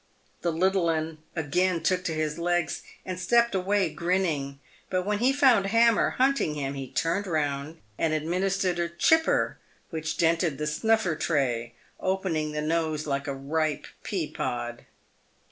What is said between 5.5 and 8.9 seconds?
Hammer hunting him he turned round and administered a"